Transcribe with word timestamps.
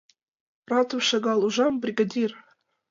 —Ратым 0.71 1.01
шагал 1.07 1.39
ужам, 1.47 1.73
бригадир! 1.83 2.31